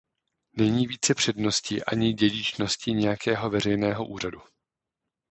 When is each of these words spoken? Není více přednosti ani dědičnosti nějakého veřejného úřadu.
Není 0.53 0.87
více 0.87 1.15
přednosti 1.15 1.83
ani 1.85 2.13
dědičnosti 2.13 2.91
nějakého 2.91 3.49
veřejného 3.49 4.07
úřadu. 4.07 4.41